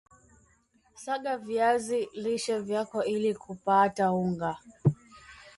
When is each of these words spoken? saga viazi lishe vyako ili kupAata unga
saga 1.03 1.37
viazi 1.37 2.09
lishe 2.13 2.59
vyako 2.59 3.03
ili 3.03 3.35
kupAata 3.35 4.11
unga 4.11 4.57